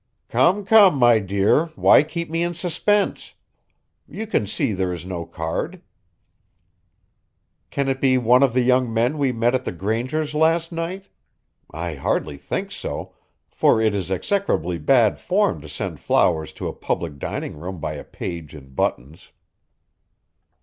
"Come, 0.29 0.65
come, 0.65 0.95
my 0.97 1.19
dear, 1.19 1.67
why 1.75 2.01
keep 2.01 2.27
me 2.27 2.41
in 2.41 2.55
suspense? 2.55 3.35
You 4.07 4.25
can 4.25 4.47
see 4.47 4.73
there 4.73 4.91
is 4.91 5.05
no 5.05 5.27
card. 5.27 5.79
Can 7.69 7.87
it 7.87 8.01
be 8.01 8.17
one 8.17 8.41
of 8.41 8.55
the 8.55 8.63
young 8.63 8.91
men 8.91 9.19
we 9.19 9.31
met 9.31 9.53
at 9.53 9.63
the 9.63 9.71
Grangers 9.71 10.33
last 10.33 10.71
night? 10.71 11.05
I 11.69 11.93
hardly 11.93 12.37
think 12.37 12.71
so, 12.71 13.13
for 13.47 13.79
it 13.79 13.93
is 13.93 14.09
execrably 14.09 14.79
bad 14.79 15.19
form 15.19 15.61
to 15.61 15.69
send 15.69 15.99
flowers 15.99 16.51
to 16.53 16.67
a 16.67 16.73
public 16.73 17.19
dining 17.19 17.55
room 17.59 17.79
by 17.79 17.93
a 17.93 18.03
page 18.03 18.55
in 18.55 18.69
buttons." 18.73 19.31